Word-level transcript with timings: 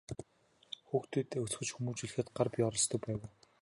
Хүүхдүүдээ 0.87 1.41
өсгөж 1.45 1.69
хүмүүжүүлэхэд 1.73 2.27
гар 2.37 2.47
бие 2.53 2.65
оролцдог 2.67 3.01
байв 3.05 3.19
уу? 3.23 3.31